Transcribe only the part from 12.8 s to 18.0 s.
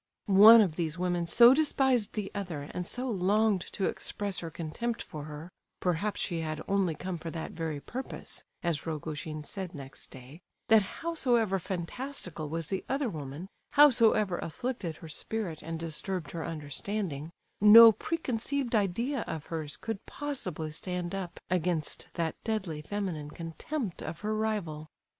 other woman, howsoever afflicted her spirit and disturbed her understanding, no